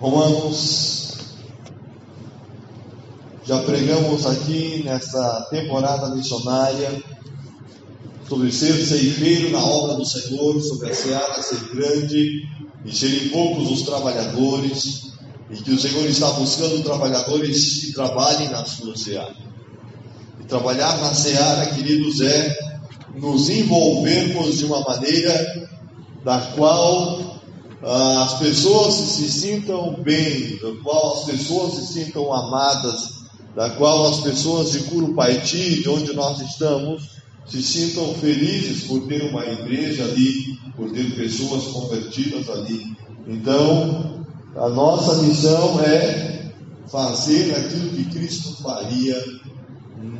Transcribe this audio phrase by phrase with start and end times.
[0.00, 1.16] Romanos,
[3.44, 7.02] já pregamos aqui nesta temporada missionária
[8.28, 12.46] sobre ser ceifeiro na obra do Senhor, sobre a seara ser grande
[12.84, 15.14] e serem poucos os trabalhadores,
[15.50, 19.34] e que o Senhor está buscando trabalhadores que trabalhem na sua seara.
[20.40, 22.56] E trabalhar na seara, queridos, é
[23.16, 25.68] nos envolvermos de uma maneira
[26.24, 27.37] da qual
[27.82, 33.18] as pessoas se sintam bem, da qual as pessoas se sintam amadas,
[33.54, 39.22] da qual as pessoas de Curupaiti, de onde nós estamos, se sintam felizes por ter
[39.30, 42.96] uma igreja ali, por ter pessoas convertidas ali.
[43.26, 44.24] Então,
[44.56, 46.52] a nossa missão é
[46.90, 49.16] fazer aquilo que Cristo faria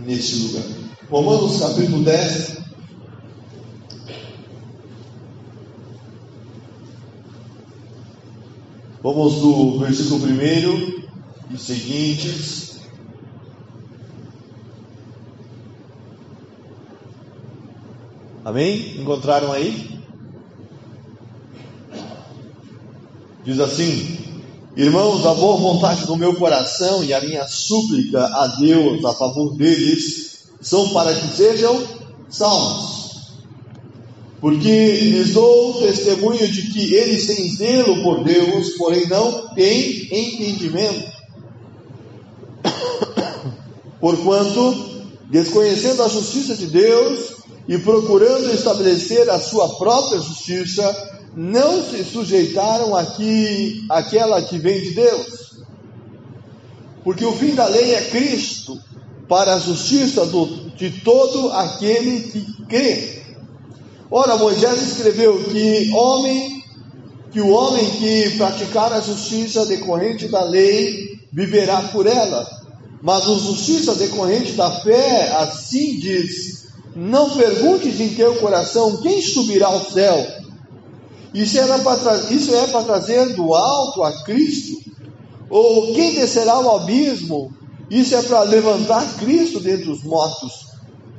[0.04, 0.64] nesse lugar.
[1.10, 2.58] Romanos capítulo 10,
[9.10, 12.76] Vamos do versículo 1 e seguintes.
[18.44, 19.00] Amém?
[19.00, 19.98] Encontraram aí?
[23.46, 24.18] Diz assim:
[24.76, 29.56] Irmãos, a boa vontade do meu coração e a minha súplica a Deus a favor
[29.56, 31.82] deles são para que sejam
[32.28, 32.87] salvos
[34.40, 41.12] porque lhes dou testemunho de que eles têm zelo por Deus, porém não têm entendimento.
[44.00, 47.32] Porquanto, desconhecendo a justiça de Deus
[47.66, 54.90] e procurando estabelecer a sua própria justiça, não se sujeitaram aqui àquela que vem de
[54.92, 55.48] Deus.
[57.02, 58.78] Porque o fim da lei é Cristo,
[59.28, 63.27] para a justiça do, de todo aquele que crê.
[64.10, 66.64] Ora, Moisés escreveu que homem,
[67.30, 72.46] que o homem que praticar a justiça decorrente da lei viverá por ela.
[73.02, 79.66] Mas a justiça decorrente da fé, assim diz: Não perguntes em teu coração quem subirá
[79.66, 80.26] ao céu.
[81.34, 81.76] Isso, era
[82.30, 84.78] isso é para trazer do alto a Cristo.
[85.50, 87.52] Ou quem descerá ao abismo.
[87.90, 90.66] Isso é para levantar Cristo dentre os mortos.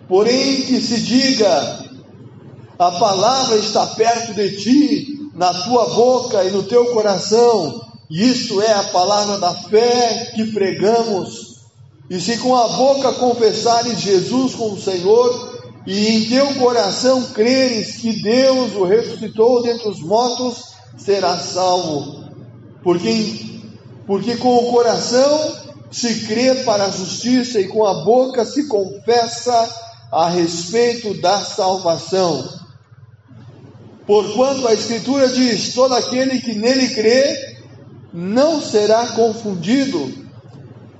[0.07, 1.88] Porém, que se diga:
[2.79, 7.85] a palavra está perto de ti, na tua boca e no teu coração.
[8.09, 11.59] Isto é a palavra da fé que pregamos.
[12.09, 18.21] E se com a boca confessares Jesus como Senhor, e em teu coração creres que
[18.21, 20.63] Deus o ressuscitou dentre os mortos,
[20.97, 22.23] serás salvo.
[22.81, 23.61] Porque,
[24.07, 25.51] porque com o coração
[25.91, 29.69] se crê para a justiça e com a boca se confessa
[30.11, 32.58] a respeito da salvação.
[34.09, 37.59] Porquanto a Escritura diz: todo aquele que nele crê
[38.11, 40.11] não será confundido,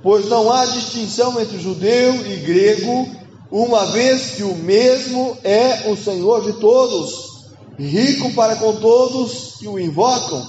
[0.00, 3.10] pois não há distinção entre judeu e grego,
[3.50, 9.66] uma vez que o mesmo é o Senhor de todos, rico para com todos que
[9.66, 10.46] o invocam.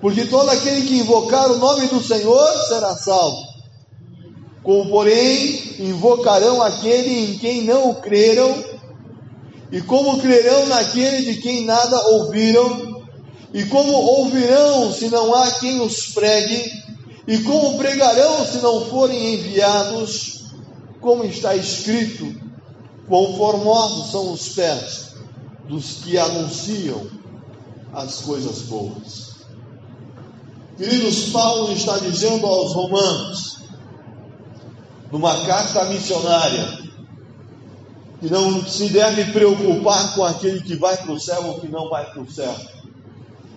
[0.00, 3.42] Porque todo aquele que invocar o nome do Senhor será salvo.
[4.62, 8.54] Como, porém, invocarão aquele em quem não creram,
[9.70, 13.04] e como crerão naquele de quem nada ouviram?
[13.52, 16.70] E como ouvirão se não há quem os pregue?
[17.26, 20.44] E como pregarão se não forem enviados?
[21.00, 22.34] Como está escrito:
[23.08, 25.14] quão formosos são os pés
[25.68, 27.08] dos que anunciam
[27.92, 29.36] as coisas boas.
[30.76, 33.58] Queridos, Paulo está dizendo aos romanos,
[35.10, 36.85] numa carta missionária,
[38.20, 41.88] que não se deve preocupar com aquele que vai para o céu ou que não
[41.90, 42.54] vai para o céu.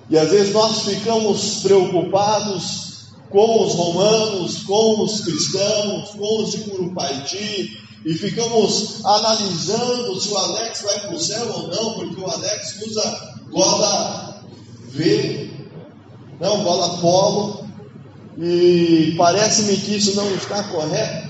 [0.09, 2.89] E às vezes nós ficamos preocupados
[3.29, 10.37] com os romanos, com os cristãos, com os de Curupaiti, e ficamos analisando se o
[10.37, 14.41] Alex vai para o céu ou não, porque o Alex usa gola
[14.87, 15.51] V,
[16.39, 17.65] não, gola polo,
[18.37, 21.28] e parece-me que isso não está correto.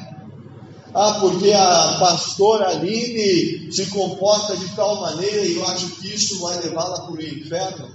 [0.93, 6.39] Ah, porque a pastora Aline se comporta de tal maneira e eu acho que isso
[6.39, 7.89] vai levá-la para o inferno.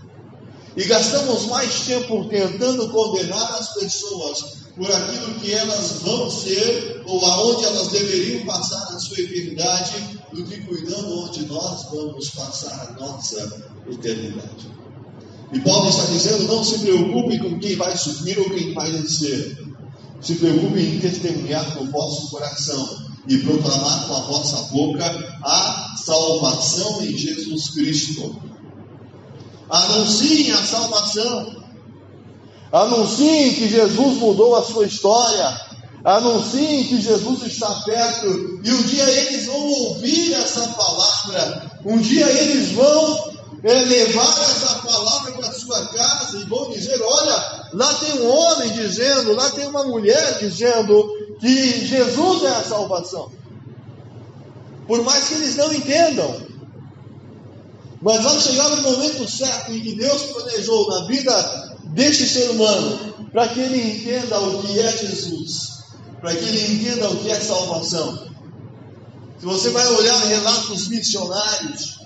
[0.76, 7.24] E gastamos mais tempo tentando condenar as pessoas por aquilo que elas vão ser ou
[7.24, 13.00] aonde elas deveriam passar a sua eternidade, do que cuidando onde nós vamos passar a
[13.00, 14.74] nossa eternidade.
[15.52, 19.56] E Paulo está dizendo: não se preocupe com quem vai subir ou quem vai descer.
[20.24, 22.98] Se preocupe em testemunhar com o vosso coração
[23.28, 25.04] e proclamar com a vossa boca
[25.42, 28.34] a salvação em Jesus Cristo.
[29.68, 31.62] Anunciem a salvação.
[32.72, 35.60] Anunciem que Jesus mudou a sua história.
[36.02, 38.60] Anunciem que Jesus está perto.
[38.64, 41.70] E um dia eles vão ouvir essa palavra.
[41.84, 43.33] Um dia eles vão
[43.64, 48.70] é, levar essa palavra para sua casa e vão dizer: Olha, lá tem um homem
[48.72, 51.08] dizendo, lá tem uma mulher dizendo
[51.40, 53.32] que Jesus é a salvação.
[54.86, 56.42] Por mais que eles não entendam,
[58.02, 63.14] mas vai chegar o momento certo em que Deus planejou na vida deste ser humano,
[63.32, 65.78] para que ele entenda o que é Jesus,
[66.20, 68.28] para que ele entenda o que é salvação.
[69.38, 72.03] Se você vai olhar relatos missionários,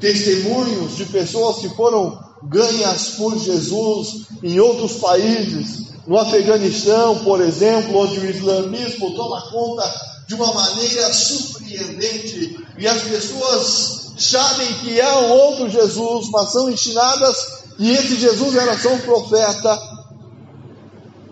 [0.00, 7.98] testemunhos de pessoas que foram ganhas por Jesus em outros países, no Afeganistão, por exemplo,
[7.98, 15.18] onde o islamismo toma conta de uma maneira surpreendente e as pessoas sabem que há
[15.20, 17.36] um outro Jesus, mas são ensinadas
[17.76, 19.78] que esse Jesus era só um profeta.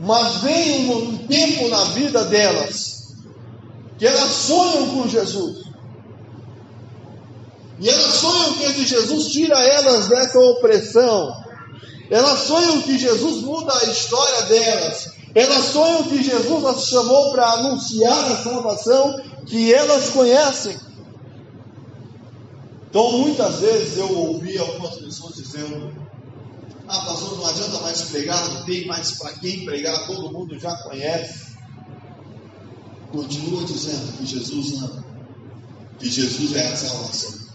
[0.01, 2.99] Mas vem um tempo na vida delas
[3.99, 5.68] que elas sonham com Jesus.
[7.81, 11.33] E elas sonham que Jesus tira elas dessa opressão.
[12.11, 15.13] Elas sonham que Jesus muda a história delas.
[15.35, 20.77] Elas sonham que Jesus as chamou para anunciar a salvação que elas conhecem.
[22.91, 25.93] Então, muitas vezes eu ouvi algumas pessoas dizendo:
[26.89, 30.75] Ah, pastor, não adianta mais pregar, não tem mais para quem pregar, todo mundo já
[30.83, 31.49] conhece.
[33.13, 35.05] Continua dizendo que Jesus ama,
[35.99, 37.48] que Jesus é a salvação.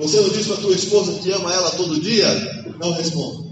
[0.00, 2.26] Você não diz para tua esposa que ama ela todo dia?
[2.80, 3.50] Não responda.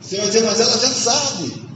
[0.00, 1.70] Você vai dizer, mas ela já sabe.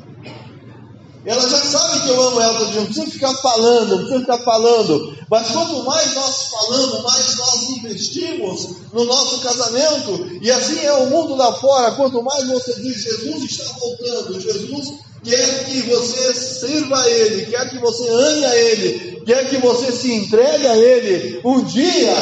[1.25, 2.81] Ela já sabe que eu amo ela todo dia.
[2.81, 5.17] Não precisa ficar falando, não precisa ficar falando.
[5.31, 10.39] Mas quanto mais nós falamos, mais nós investimos no nosso casamento.
[10.43, 11.93] E assim é o mundo lá fora.
[11.93, 14.93] Quanto mais você diz, Jesus está voltando, Jesus
[15.25, 19.91] quer que você sirva a Ele, quer que você ame a Ele, quer que você
[19.91, 21.41] se entregue a Ele.
[21.45, 22.15] Um dia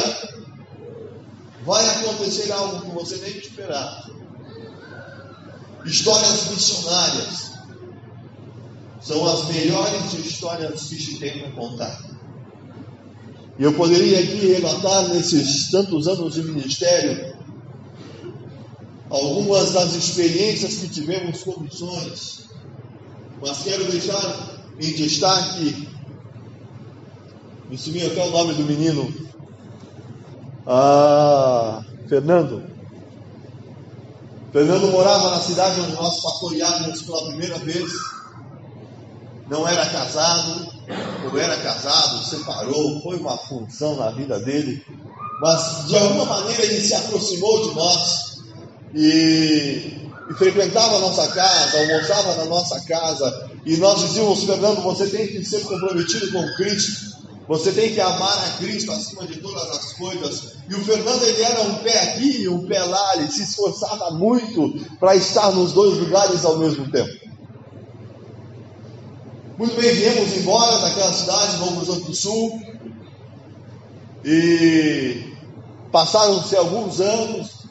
[1.64, 4.12] vai acontecer algo que você nem esperava
[5.84, 7.52] histórias missionárias
[9.00, 12.10] são as melhores histórias que se tem para contar.
[13.58, 17.37] E eu poderia aqui relatar nesses tantos anos de ministério
[19.10, 22.44] algumas das experiências que tivemos com missões,
[23.42, 24.22] mas quero deixar
[24.78, 25.88] em destaque,
[27.68, 29.12] me sumiu até o nome do menino,
[30.66, 32.72] ah, Fernando,
[34.52, 37.90] Fernando morava na cidade onde nós pastoreávamos pela primeira vez.
[39.48, 40.68] Não era casado,
[41.24, 44.84] ou era casado, separou, foi uma função na vida dele.
[45.40, 48.42] Mas de alguma maneira ele se aproximou de nós
[48.94, 53.50] e, e frequentava a nossa casa, almoçava na nossa casa.
[53.64, 57.12] E nós dizíamos, Fernando, você tem que ser comprometido com Cristo.
[57.48, 60.54] Você tem que amar a Cristo acima de todas as coisas.
[60.69, 64.12] E o Fernando ele era um pé aqui e um pé lá, ele se esforçava
[64.12, 67.10] muito para estar nos dois lugares ao mesmo tempo.
[69.58, 72.62] Muito bem, viemos embora daquela cidade, Horizonte do Sul.
[74.24, 75.34] E
[75.90, 77.61] passaram-se alguns anos,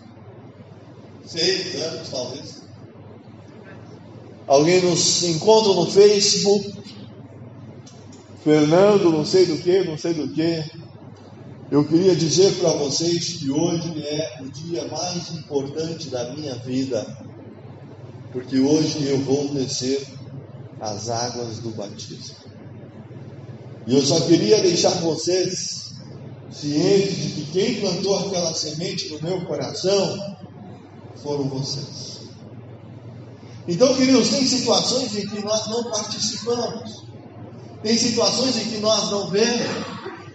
[1.31, 2.61] seis anos talvez.
[4.47, 6.81] Alguém nos encontra no Facebook
[8.43, 10.63] Fernando, não sei do que, não sei do que.
[11.69, 17.05] Eu queria dizer para vocês que hoje é o dia mais importante da minha vida,
[18.33, 20.05] porque hoje eu vou descer
[20.81, 22.35] as águas do batismo.
[23.87, 25.93] E eu só queria deixar vocês
[26.51, 30.37] cientes de que quem plantou aquela semente no meu coração
[31.21, 32.21] foram vocês.
[33.67, 37.03] Então, queridos, tem situações em que nós não participamos.
[37.83, 39.67] Tem situações em que nós não vemos,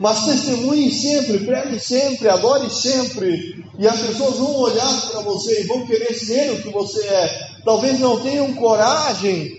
[0.01, 5.67] mas testemunhe sempre, pregue sempre, adore sempre, e as pessoas vão olhar para você e
[5.67, 7.49] vão querer ser o que você é.
[7.65, 9.57] Talvez não tenham coragem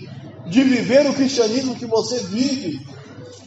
[0.48, 2.86] de viver o cristianismo que você vive,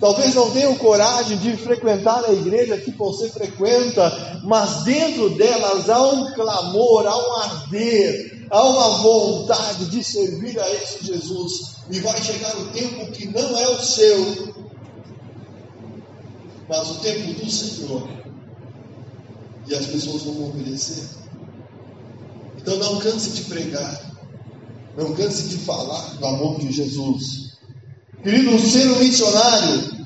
[0.00, 6.02] talvez não tenham coragem de frequentar a igreja que você frequenta, mas dentro delas há
[6.02, 12.21] um clamor, há um arder, há uma vontade de servir a esse Jesus e vai
[12.23, 14.54] chegar o tempo que não é o seu,
[16.69, 18.09] mas o tempo do Senhor.
[19.69, 21.04] E as pessoas vão obedecer.
[22.57, 24.11] Então não canse de pregar.
[24.97, 27.50] Não canse de falar do amor de Jesus.
[28.23, 30.00] Querido, ser um missionário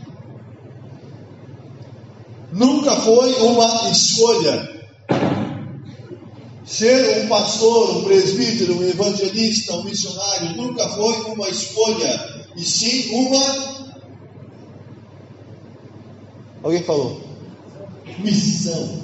[2.53, 4.73] nunca foi uma escolha.
[6.65, 13.11] Ser um pastor, um presbítero, um evangelista, um missionário nunca foi uma escolha, e sim
[13.13, 13.85] uma.
[16.63, 17.21] Alguém falou?
[18.19, 19.03] Missão.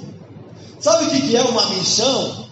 [0.79, 2.49] Sabe o que é uma missão?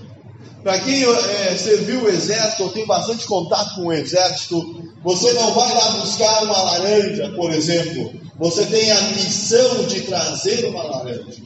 [0.61, 5.53] Para quem é, serviu o exército ou tem bastante contato com o exército, você não
[5.53, 8.13] vai lá buscar uma laranja, por exemplo.
[8.37, 11.41] Você tem a missão de trazer uma laranja.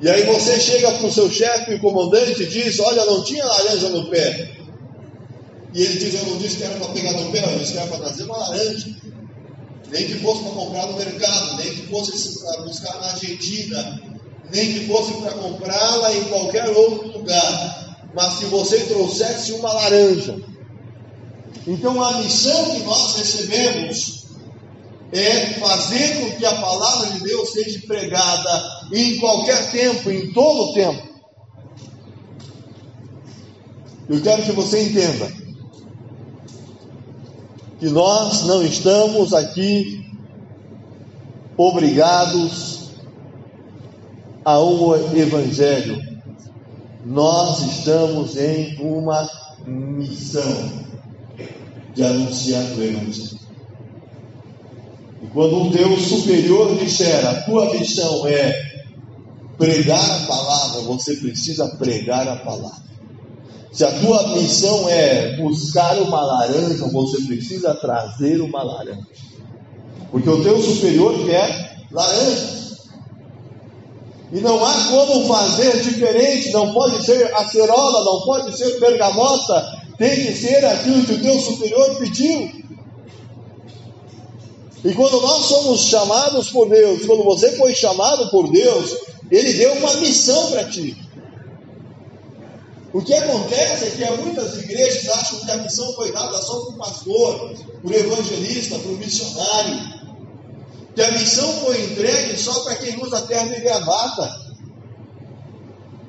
[0.00, 3.44] E aí você chega para o seu chefe, o comandante, e diz: Olha, não tinha
[3.44, 4.52] laranja no pé.
[5.74, 7.78] E ele diz: Eu não disse que era para pegar no pé, eu disse que
[7.78, 8.96] era para trazer uma laranja.
[9.90, 14.02] Nem que fosse para comprar no mercado, nem que fosse para buscar na Argentina,
[14.52, 18.08] nem que fosse para comprá-la em qualquer outro lugar.
[18.14, 20.49] Mas se você trouxesse uma laranja.
[21.70, 24.26] Então a missão que nós recebemos
[25.12, 30.70] é fazer com que a palavra de Deus seja pregada em qualquer tempo, em todo
[30.70, 31.08] o tempo.
[34.08, 35.32] Eu quero que você entenda
[37.78, 40.04] que nós não estamos aqui
[41.56, 42.90] obrigados
[44.44, 46.20] a um evangelho.
[47.04, 49.30] Nós estamos em uma
[49.64, 50.90] missão
[51.94, 53.40] de anunciar o evangelho.
[55.32, 58.70] Quando um Deus superior disser a tua missão é
[59.56, 62.90] pregar a palavra, você precisa pregar a palavra.
[63.72, 69.06] Se a tua missão é buscar uma laranja, você precisa trazer uma laranja.
[70.10, 72.60] Porque o teu superior quer laranjas.
[74.32, 80.16] E não há como fazer diferente, não pode ser acerola, não pode ser bergamota, tem
[80.16, 82.50] que ser aquilo que o teu superior pediu.
[84.82, 88.96] E quando nós somos chamados por Deus, quando você foi chamado por Deus,
[89.30, 90.96] Ele deu uma missão para ti.
[92.94, 96.70] O que acontece é que muitas igrejas acham que a missão foi dada só para
[96.70, 100.00] o pastor, para o evangelista, para o missionário.
[100.94, 104.40] Que a missão foi entregue só para quem usa terno e gravata.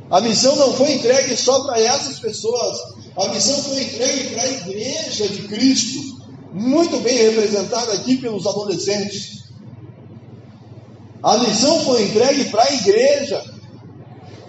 [0.10, 3.01] A missão não foi entregue só para essas pessoas.
[3.18, 6.22] A missão foi entregue para a igreja de Cristo
[6.54, 9.44] muito bem representada aqui pelos adolescentes.
[11.24, 13.44] A missão foi entregue para a igreja.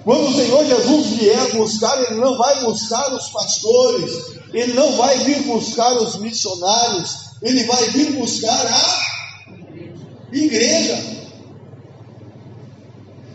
[0.05, 5.17] Quando o Senhor Jesus vier buscar, Ele não vai buscar os pastores, Ele não vai
[5.19, 11.23] vir buscar os missionários, Ele vai vir buscar a igreja.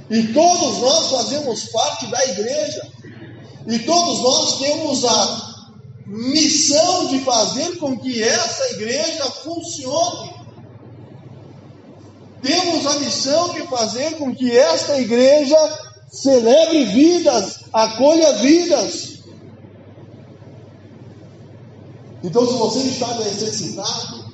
[0.10, 2.97] E todos nós fazemos parte da igreja.
[3.68, 5.56] E todos nós temos a
[6.06, 10.34] missão de fazer com que essa igreja funcione.
[12.42, 15.58] Temos a missão de fazer com que esta igreja
[16.10, 19.18] celebre vidas, acolha vidas.
[22.24, 24.26] Então, se você está necessitado,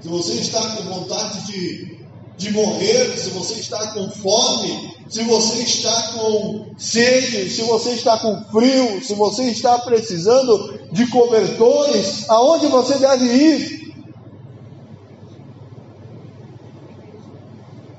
[0.00, 1.95] se você está com vontade de,
[2.36, 8.18] de morrer, se você está com fome, se você está com sede, se você está
[8.18, 13.94] com frio, se você está precisando de cobertores, aonde você deve ir?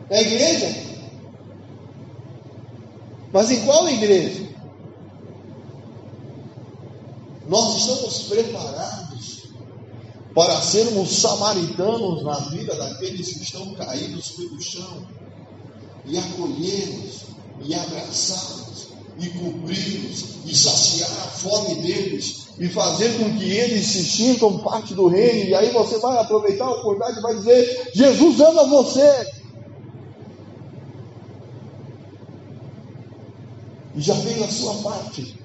[0.10, 0.76] É a igreja?
[3.34, 4.48] Mas em qual igreja?
[7.48, 9.37] Nós estamos preparados
[10.38, 15.08] para sermos samaritanos na vida daqueles que estão caídos pelo chão
[16.06, 17.22] e acolhê-los,
[17.66, 24.04] e abraçá-los, e cobri-los, e saciar a fome deles, e fazer com que eles se
[24.04, 25.50] sintam parte do reino.
[25.50, 29.34] E aí você vai aproveitar a oportunidade e vai dizer: Jesus ama você.
[33.96, 35.36] E já fez a sua parte.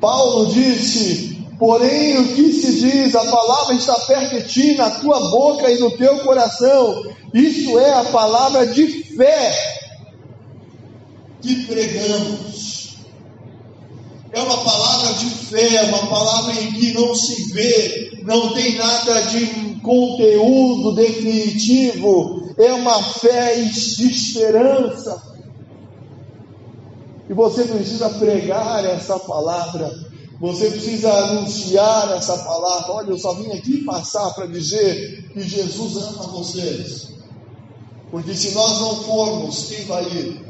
[0.00, 5.18] Paulo disse: Porém, o que se diz, a palavra está perto de ti, na tua
[5.30, 7.02] boca e no teu coração.
[7.32, 8.86] Isso é a palavra de
[9.16, 9.52] fé
[11.40, 12.96] que pregamos.
[14.32, 19.22] É uma palavra de fé, uma palavra em que não se vê, não tem nada
[19.22, 25.22] de conteúdo definitivo, é uma fé de esperança.
[27.30, 29.90] E você precisa pregar essa palavra,
[30.38, 32.92] você precisa anunciar essa palavra.
[32.92, 37.08] Olha, eu só vim aqui passar para dizer que Jesus ama vocês.
[38.10, 40.46] Porque se nós não formos, quem vai ir?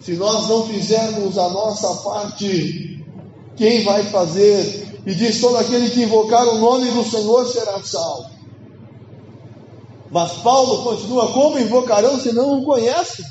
[0.00, 3.04] Se nós não fizermos a nossa parte,
[3.56, 5.00] quem vai fazer?
[5.06, 8.30] E diz: todo aquele que invocar o nome do Senhor será salvo.
[10.10, 13.24] Mas Paulo continua: como invocarão se não o conhecem?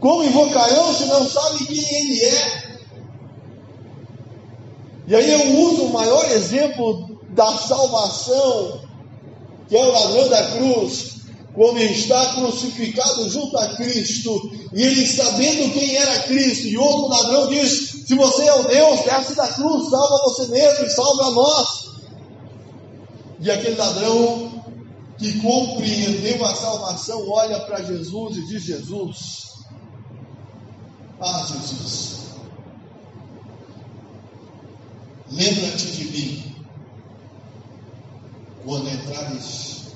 [0.00, 2.66] Como invocarão se não sabem quem ele é?
[5.08, 8.80] E aí eu uso o maior exemplo da salvação,
[9.68, 11.16] que é o ladrão da cruz,
[11.54, 17.48] quando está crucificado junto a Cristo, e ele sabendo quem era Cristo, e outro ladrão
[17.48, 21.86] diz: Se você é o Deus, desce da cruz, salva você mesmo e salva nós.
[23.40, 24.62] E aquele ladrão
[25.18, 29.55] que compreendeu a salvação olha para Jesus e diz: Jesus,
[31.20, 32.34] ah, Jesus,
[35.30, 36.56] lembra-te de mim
[38.64, 39.94] quando entrares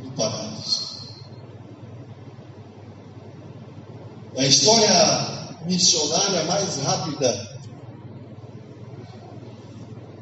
[0.00, 0.88] no paraíso.
[4.36, 7.58] A história missionária mais rápida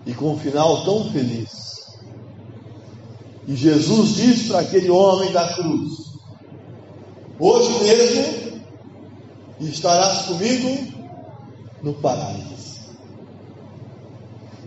[0.06, 1.98] e com um final tão feliz.
[3.46, 6.12] E Jesus diz para aquele homem da cruz:
[7.38, 8.45] Hoje mesmo
[9.60, 10.92] estarás comigo
[11.82, 12.66] no paraíso.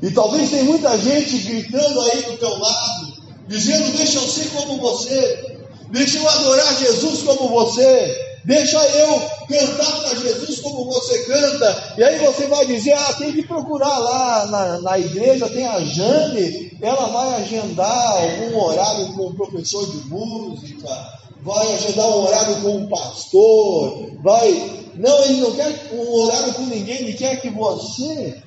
[0.02, 3.14] E talvez tem muita gente gritando aí do teu lado,
[3.48, 10.00] dizendo: Deixa eu ser como você, deixa eu adorar Jesus como você, deixa eu cantar
[10.00, 11.96] para Jesus como você canta.
[11.98, 15.82] E aí você vai dizer: Ah, tem que procurar lá na, na igreja, tem a
[15.82, 22.62] Jane, ela vai agendar algum horário com o professor de música, vai agendar um horário
[22.62, 24.80] com o pastor, vai.
[24.96, 28.42] Não, ele não quer um horário com ninguém, ele quer que você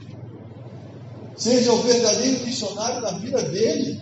[1.37, 4.00] seja o verdadeiro missionário da vida dele.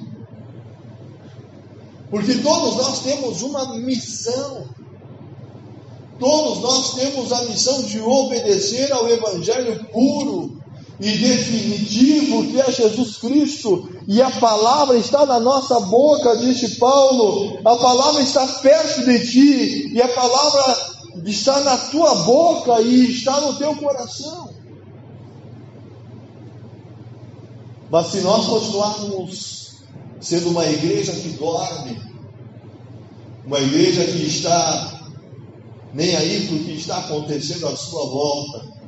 [2.11, 4.69] Porque todos nós temos uma missão.
[6.19, 10.60] Todos nós temos a missão de obedecer ao Evangelho puro
[11.01, 17.59] e definitivo que é Jesus Cristo, e a palavra está na nossa boca, disse Paulo,
[17.65, 20.77] a palavra está perto de ti, e a palavra
[21.25, 24.51] está na tua boca e está no teu coração.
[27.91, 29.71] Mas se nós continuarmos
[30.21, 31.99] sendo uma igreja que dorme,
[33.47, 35.01] uma igreja que está
[35.95, 38.80] nem aí para o que está acontecendo à sua volta,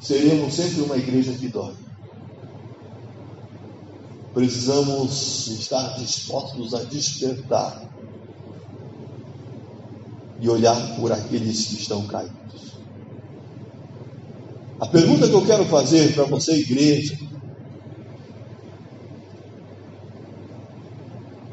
[0.00, 1.88] seremos sempre uma igreja que dorme.
[4.32, 7.88] Precisamos estar dispostos a despertar
[10.40, 12.38] e olhar por aqueles que estão caídos.
[14.80, 17.18] A pergunta que eu quero fazer para você, igreja,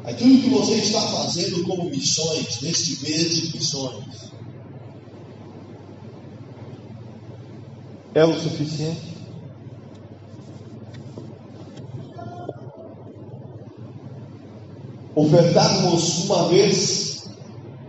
[0.04, 4.30] aquilo que você está fazendo como missões, neste mês de missões,
[8.16, 9.14] é o suficiente?
[15.14, 17.28] Ofertarmos uma vez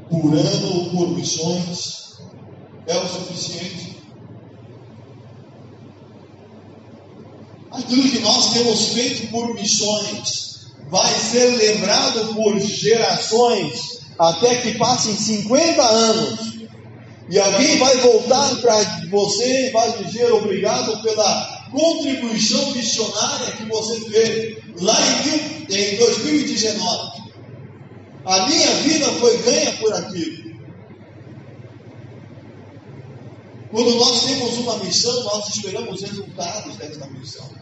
[0.09, 2.17] por ano por missões
[2.87, 3.97] é o suficiente?
[7.71, 15.15] aquilo que nós temos feito por missões vai ser lembrado por gerações até que passem
[15.15, 16.56] 50 anos.
[17.29, 23.99] E alguém vai voltar para você e vai dizer obrigado pela contribuição missionária que você
[24.09, 27.21] fez lá em, em 2019.
[28.25, 30.47] A minha vida foi ganha por aquilo.
[33.71, 37.57] Quando nós temos uma missão, nós esperamos resultados dessa missão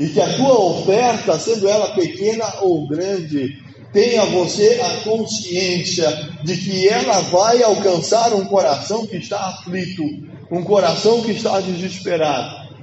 [0.00, 6.08] e que a tua oferta, sendo ela pequena ou grande, tenha você a consciência
[6.44, 10.02] de que ela vai alcançar um coração que está aflito,
[10.50, 12.76] um coração que está desesperado,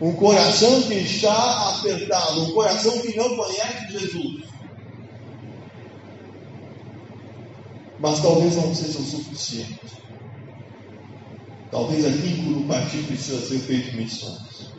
[0.00, 4.44] um coração que está apertado, um coração que não conhece Jesus.
[7.98, 9.80] Mas talvez não seja o suficiente.
[11.70, 14.70] Talvez aqui em Curupati precisa ser feito missões.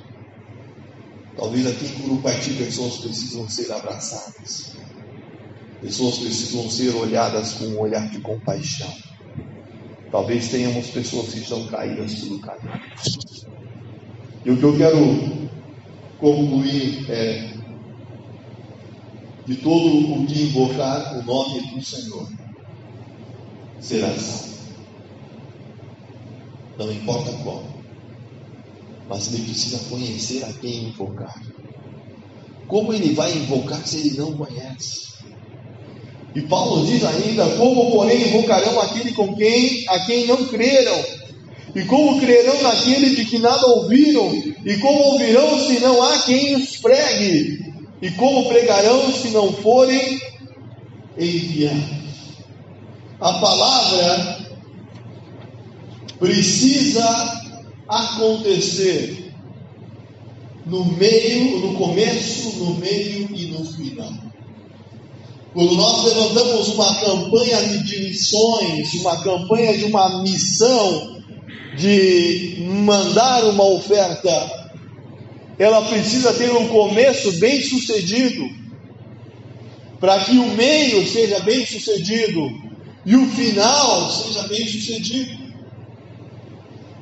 [1.36, 4.74] Talvez aqui em Curupati pessoas precisam ser abraçadas.
[5.82, 8.92] Pessoas precisam ser olhadas com um olhar de compaixão.
[10.12, 12.82] Talvez tenhamos pessoas que estão caídas pelo caminho.
[14.44, 15.50] E o que eu quero
[16.18, 17.54] concluir é
[19.46, 22.28] de todo o que invocar o nome do Senhor
[23.80, 24.58] será salvo.
[26.78, 27.78] Não importa qual
[29.08, 31.34] mas ele precisa conhecer a quem invocar.
[32.68, 35.17] Como ele vai invocar se ele não conhece?
[36.36, 41.04] E Paulo diz ainda: Como, porém, invocarão aquele com quem a quem não creram?
[41.76, 44.34] E como crerão naquele de que nada ouviram?
[44.66, 47.74] E como ouvirão se não há quem os pregue?
[48.02, 50.20] E como pregarão se não forem
[51.18, 51.98] enviados?
[53.20, 54.40] A palavra
[56.20, 57.42] precisa
[57.88, 59.34] acontecer
[60.66, 64.27] no meio, no começo, no meio e no final.
[65.58, 71.18] Quando nós levantamos uma campanha de missões, uma campanha de uma missão
[71.76, 74.30] de mandar uma oferta,
[75.58, 78.48] ela precisa ter um começo bem sucedido,
[80.00, 82.52] para que o meio seja bem sucedido
[83.04, 85.40] e o final seja bem sucedido.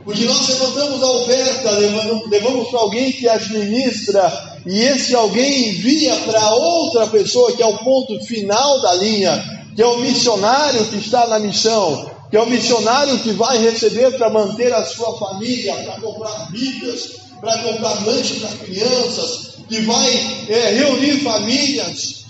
[0.05, 6.15] Porque nós levantamos a oferta, levamos, levamos para alguém que administra, e esse alguém envia
[6.21, 10.97] para outra pessoa, que é o ponto final da linha, que é o missionário que
[10.97, 15.75] está na missão, que é o missionário que vai receber para manter a sua família,
[15.75, 22.25] para comprar Bíblias, para comprar lanche para crianças, que vai é, reunir famílias.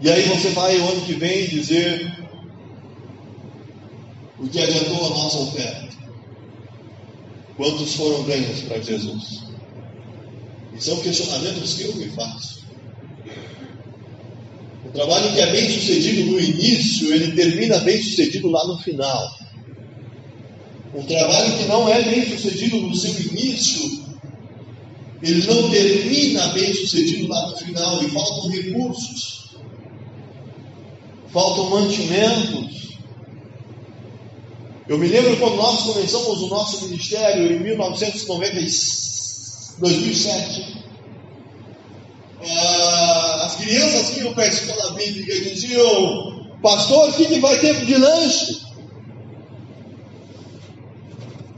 [0.00, 2.24] E aí você vai o ano que vem dizer
[4.38, 5.88] o que adiantou a nossa oferta?
[7.56, 9.43] Quantos foram ganhos para Jesus?
[10.78, 12.64] São questionamentos que eu me faço.
[14.84, 19.36] O trabalho que é bem sucedido no início, ele termina bem sucedido lá no final.
[20.94, 24.04] O trabalho que não é bem sucedido no seu início,
[25.22, 29.56] ele não termina bem sucedido lá no final, e faltam recursos,
[31.32, 32.74] faltam mantimentos,
[34.86, 37.58] eu me lembro quando nós começamos o nosso ministério em
[39.80, 40.84] 1997.
[42.46, 47.84] Ah, as crianças que iam para a escola bíblica diziam: Pastor, o que vai ter
[47.84, 48.62] de lanche?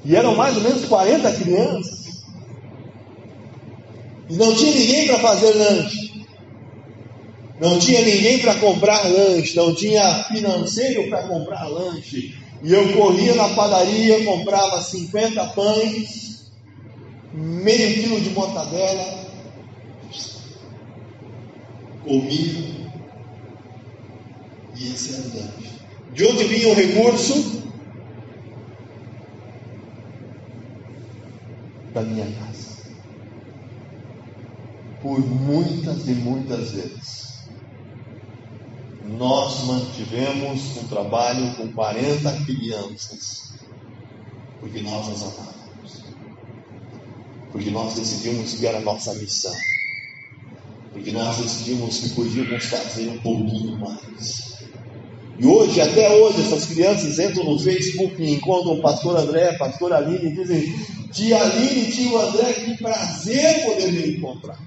[0.04, 2.22] E eram mais ou menos 40 crianças.
[4.30, 6.26] E não tinha ninguém para fazer lanche.
[7.60, 9.56] Não tinha ninguém para comprar lanche.
[9.56, 12.34] Não tinha financeiro para comprar lanche.
[12.62, 16.25] E eu corria na padaria, comprava 50 pães,
[17.36, 19.26] meio quilo de mortadela,
[22.02, 22.90] comia,
[24.74, 25.76] e esse era o lanche.
[26.12, 27.62] De onde vinha o recurso?
[31.92, 32.76] Da minha casa.
[35.02, 37.26] Por muitas e muitas vezes
[39.18, 43.54] nós mantivemos um trabalho com 40 crianças,
[44.60, 45.65] porque nós as amávamos,
[47.52, 49.54] porque nós decidimos que era a nossa missão,
[50.92, 54.56] porque nós decidimos que podíamos fazer um pouquinho mais.
[55.38, 59.92] E hoje, até hoje, essas crianças entram no Facebook e encontram o pastor André, pastor
[59.92, 60.74] Aline e dizem:
[61.12, 64.58] Tia Aline, tio André, que prazer poder me encontrar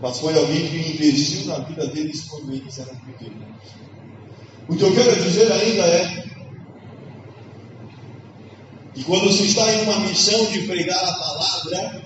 [0.00, 3.48] mas foi alguém que investiu na vida deles quando eles eram pequenos.
[4.68, 6.27] O que eu quero dizer ainda é
[8.98, 12.02] que quando se está em uma missão de pregar a palavra,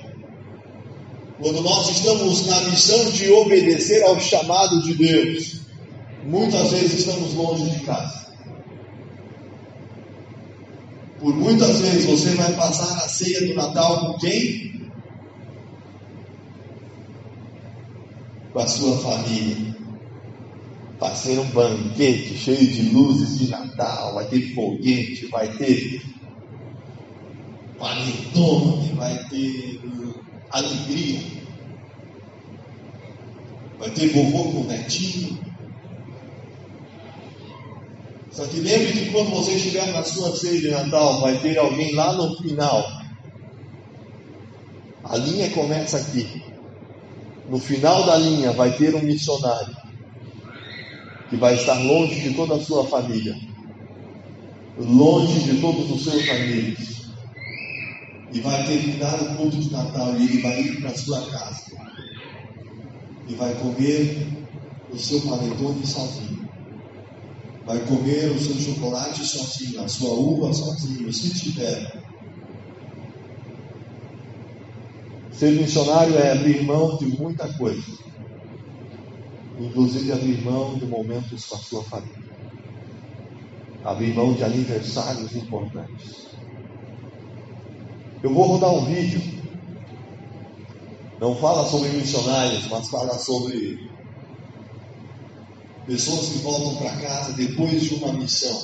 [1.41, 5.61] quando nós estamos na missão de obedecer ao chamado de Deus,
[6.23, 8.27] muitas vezes estamos longe de casa.
[11.19, 14.73] Por muitas vezes você vai passar a ceia do Natal com quem?
[18.53, 19.75] com a sua família.
[21.01, 26.03] Vai ser um banquete cheio de luzes de Natal, vai ter foguete, vai ter
[27.83, 29.81] panetone, vai ter
[30.51, 31.21] alegria,
[33.77, 35.37] vai ter vovô com netinho.
[38.31, 41.93] Só que lembre que quando você estiver na sua ceia de Natal, vai ter alguém
[41.93, 42.87] lá no final.
[45.03, 46.41] A linha começa aqui.
[47.49, 49.77] No final da linha vai ter um missionário
[51.29, 53.37] que vai estar longe de toda a sua família,
[54.79, 57.02] longe de todos os seus amigos,
[58.33, 61.73] e vai terminar o culto de Natal e ele vai ir para sua casa.
[63.27, 64.49] E vai comer
[64.91, 66.49] o seu panetone sozinho,
[67.65, 71.87] vai comer o seu chocolate sozinho, a sua uva sozinho, se tiver.
[75.31, 77.93] Ser missionário é abrir mão de muita coisa,
[79.59, 82.33] inclusive abrir mão de momentos com a sua família,
[83.83, 86.52] abrir mão de aniversários importantes.
[88.23, 89.21] Eu vou rodar um vídeo,
[91.21, 93.77] não fala sobre missionários, mas fala sobre
[95.85, 98.57] pessoas que voltam para casa depois de uma missão.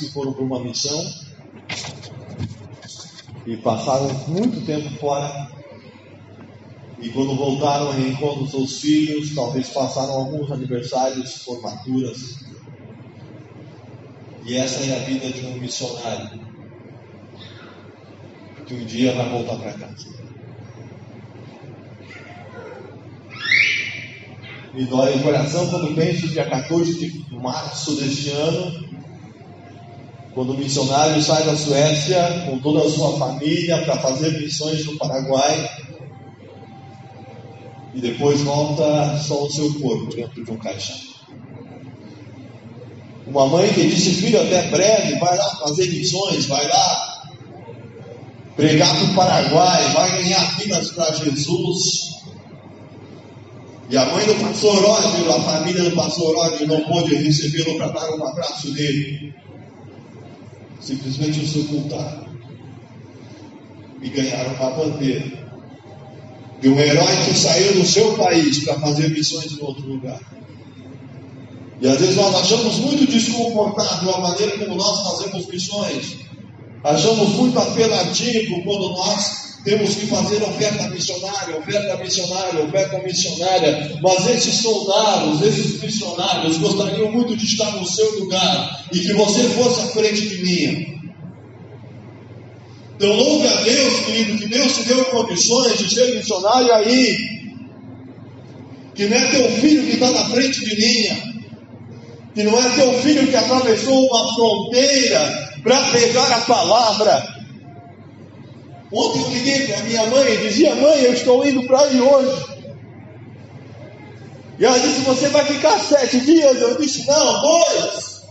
[0.00, 0.98] Que foram para uma missão
[3.46, 5.50] e passaram muito tempo fora.
[7.00, 12.40] E quando voltaram, reencontram seus filhos, talvez passaram alguns aniversários, formaturas.
[14.44, 16.40] E essa é a vida de um missionário
[18.66, 20.08] que um dia vai voltar para casa.
[24.72, 28.99] Me dói o coração quando penso dia 14 de março deste ano,
[30.34, 34.96] quando o missionário sai da Suécia com toda a sua família para fazer missões no
[34.96, 35.68] Paraguai
[37.94, 40.96] e depois volta só o seu corpo dentro de um caixão.
[43.26, 47.22] Uma mãe que disse: Filho, até breve, vai lá fazer missões, vai lá
[48.56, 52.10] pregar para o Paraguai, vai ganhar vidas para Jesus.
[53.88, 57.88] E a mãe do pastor Ródio, a família do pastor Ródio, não pôde recebê-lo para
[57.88, 59.34] dar um abraço dele
[60.80, 62.26] simplesmente o sepultaram
[64.02, 65.40] e ganharam uma bandeira
[66.60, 70.20] de um herói que saiu do seu país para fazer missões em outro lugar.
[71.80, 76.16] E às vezes nós achamos muito desconfortável a maneira como nós fazemos missões.
[76.84, 83.98] Achamos muito apelativo quando nós temos que fazer oferta missionária, oferta missionária, oferta missionária.
[84.02, 89.42] Mas esses soldados, esses missionários gostariam muito de estar no seu lugar e que você
[89.50, 91.00] fosse à frente de mim.
[92.96, 97.16] Então louve a Deus, querido, que Deus te deu condições de ser missionário aí.
[98.94, 101.34] Que não é teu filho que está na frente de linha.
[102.34, 107.39] Que não é teu filho que atravessou uma fronteira para pegar a palavra.
[108.92, 112.60] Ontem eu liguei para minha mãe e dizia: Mãe, eu estou indo para aí hoje.
[114.58, 116.60] E ela disse: Você vai ficar sete dias?
[116.60, 118.22] Eu disse: Não, dois.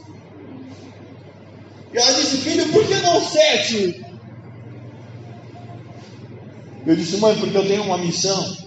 [1.93, 4.05] E ela disse: Filho, por que não sete?
[6.85, 8.57] Eu disse: Mãe, porque eu tenho uma missão.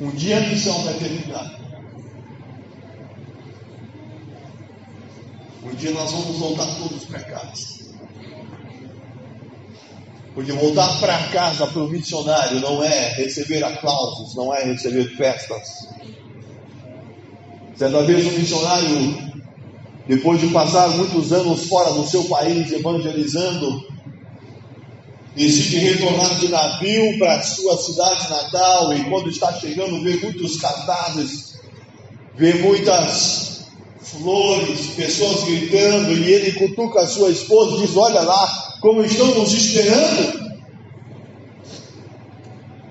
[0.00, 1.58] Um dia a missão vai terminar.
[5.64, 7.77] Um dia nós vamos voltar todos para casa.
[10.38, 15.88] Porque voltar para casa para o missionário não é receber aplausos, não é receber festas.
[17.74, 19.32] Certa vez um missionário,
[20.06, 23.84] depois de passar muitos anos fora do seu país evangelizando,
[25.34, 30.56] decide retornar de navio para a sua cidade natal e quando está chegando vê muitos
[30.58, 31.54] cartazes,
[32.36, 33.64] vê muitas
[34.02, 39.34] flores, pessoas gritando e ele cutuca a sua esposa e diz: Olha lá, como estão
[39.34, 40.48] nos esperando.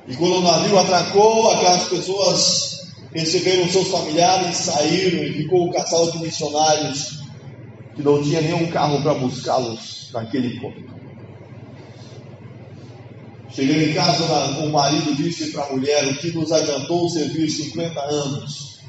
[0.08, 2.78] E quando o navio atracou, aquelas pessoas
[3.14, 7.20] receberam seus familiares, saíram e ficou um casal de missionários
[7.96, 10.98] que não tinha nenhum carro para buscá-los naquele ponto.
[13.50, 14.24] Chegando em casa,
[14.62, 18.80] o marido disse para a mulher: O que nos adiantou servir 50 anos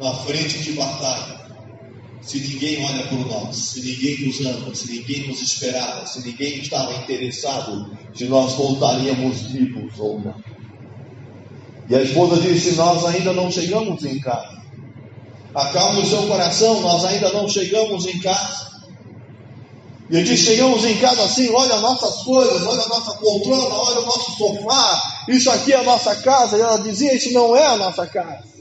[0.00, 1.47] na frente de batalha?
[2.28, 6.58] Se ninguém olha por nós, se ninguém nos ama, se ninguém nos esperava, se ninguém
[6.58, 10.34] estava interessado se nós voltaríamos vivos ou não.
[11.88, 14.58] E a esposa disse: Nós ainda não chegamos em casa.
[15.54, 18.72] Acalme o seu coração, nós ainda não chegamos em casa.
[20.10, 23.74] E ele disse: Chegamos em casa assim, olha as nossas coisas, olha a nossa poltrona,
[23.74, 26.58] olha o nosso sofá, isso aqui é a nossa casa.
[26.58, 28.57] E ela dizia: Isso não é a nossa casa.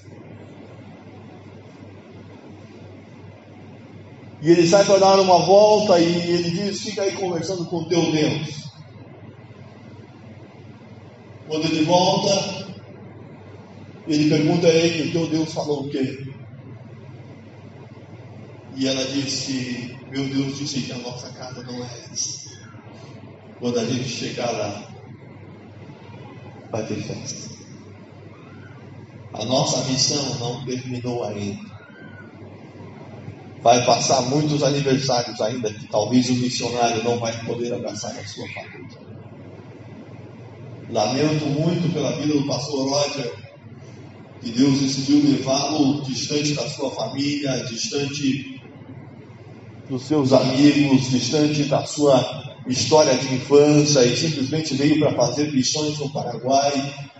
[4.41, 7.89] E ele sai para dar uma volta e ele diz: Fica aí conversando com o
[7.89, 8.67] teu Deus.
[11.47, 12.75] Quando ele volta,
[14.07, 16.33] ele pergunta a ele: O teu Deus falou o quê?
[18.75, 22.47] E ela disse: Meu Deus disse que a nossa casa não é essa.
[23.59, 24.87] Quando a gente chegar lá,
[26.71, 27.57] vai ter festa.
[29.33, 31.76] A nossa missão não terminou ainda.
[33.67, 38.47] Vai passar muitos aniversários ainda que talvez o missionário não vai poder abraçar a sua
[38.53, 38.97] família.
[40.89, 43.29] Lamento muito pela vida do pastor Roger,
[44.39, 48.61] que Deus decidiu levá-lo distante da sua família, distante
[49.89, 55.99] dos seus amigos, distante da sua história de infância e simplesmente veio para fazer missões
[55.99, 56.71] no Paraguai,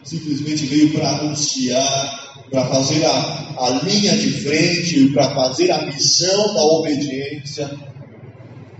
[0.01, 6.53] simplesmente veio para anunciar para fazer a, a linha de frente, para fazer a missão
[6.53, 7.69] da obediência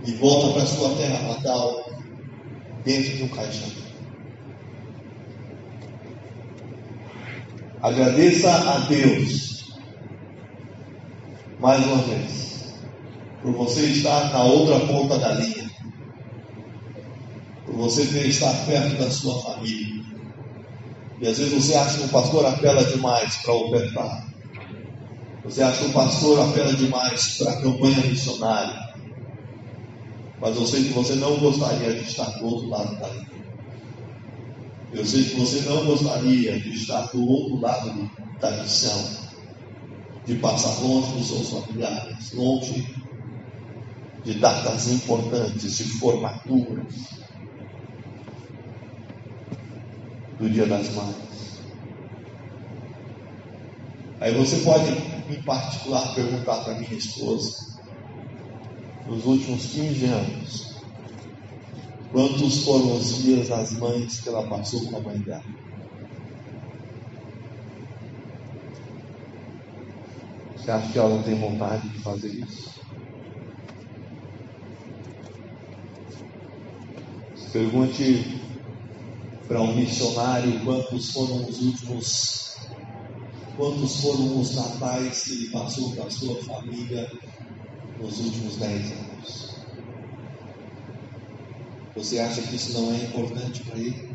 [0.06, 1.90] e volta para sua terra natal
[2.84, 3.68] dentro de um caixão.
[7.82, 9.78] Agradeça a Deus
[11.60, 12.74] mais uma vez
[13.42, 15.70] por você estar na outra ponta da linha,
[17.66, 19.97] por você ter estar perto da sua família
[21.20, 24.28] e às vezes você acha que o pastor apela demais para ofertar.
[25.44, 28.88] Você acha que o pastor apela demais para a campanha missionária.
[30.40, 33.28] Mas eu sei que você não gostaria de estar do outro lado da linha.
[34.92, 38.10] Eu sei que você não gostaria de estar do outro lado
[38.40, 39.28] da missão.
[40.24, 42.94] De passar longe dos seus familiares, longe
[44.24, 46.94] de datas importantes, de formaturas
[50.38, 51.28] do Dia das Mães.
[54.20, 54.90] Aí você pode,
[55.32, 57.56] em particular, perguntar para minha esposa,
[59.06, 60.66] nos últimos 15 anos,
[62.10, 65.42] quantos foram os dias das mães que ela passou com a mãe dela?
[70.56, 72.78] Você acha que ela não tem vontade de fazer isso?
[77.52, 78.37] Pergunte
[79.48, 82.48] para um missionário quantos foram os últimos
[83.58, 87.10] Quantos foram os natais que ele passou com a sua família
[88.00, 89.56] nos últimos dez anos?
[91.96, 94.14] Você acha que isso não é importante para ele?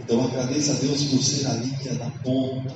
[0.00, 2.74] Então agradeça a Deus por ser a linha da ponta.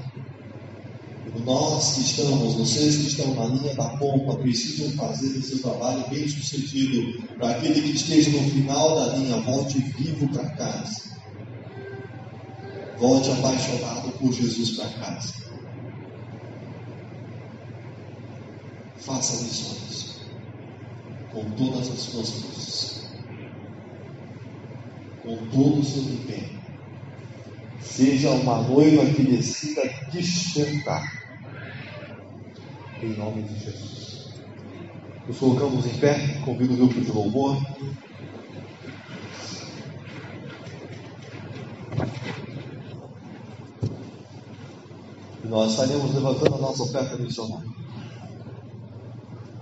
[1.45, 6.09] Nós que estamos, vocês que estão na linha da ponta, precisam fazer o seu trabalho
[6.09, 7.23] bem sucedido.
[7.39, 11.11] Para aquele que esteja no final da linha, volte vivo para casa.
[12.99, 15.35] Volte apaixonado por Jesus para casa.
[18.97, 20.21] Faça lições
[21.33, 23.11] com todas as suas forças,
[25.23, 26.59] com todo o seu empenho.
[28.01, 31.22] Seja uma noiva que decida despertar.
[33.03, 34.40] Em nome de Jesus.
[35.28, 37.62] Nos colocamos em pé, convido o grupo de louvor.
[45.44, 47.68] E nós estaremos levantando a nossa oferta missionária.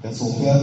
[0.04, 0.48] Essa oferta